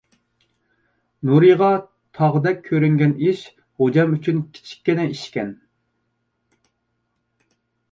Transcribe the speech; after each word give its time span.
نۇرىغا 1.29 1.67
تاغدەك 2.19 2.63
كۆرۈنگەن 2.69 3.13
ئىش 3.27 3.45
غوجام 3.83 4.17
ئۈچۈن 4.17 4.41
كىچىككىنە 4.57 5.07
ئىشكەن. 5.13 5.55